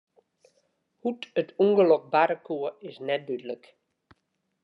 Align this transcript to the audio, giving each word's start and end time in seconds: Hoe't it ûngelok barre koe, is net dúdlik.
Hoe't 1.01 1.25
it 1.41 1.49
ûngelok 1.65 2.03
barre 2.13 2.37
koe, 2.47 2.69
is 2.89 2.95
net 3.07 3.21
dúdlik. 3.27 3.63